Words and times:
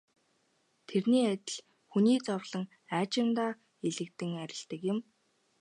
Тэрний 0.87 1.25
адил 1.33 1.57
хүний 1.91 2.19
зовлон 2.27 2.65
аажимдаа 2.95 3.51
элэгдэн 3.87 4.31
арилдаг 4.43 4.81
юм. 4.93 4.99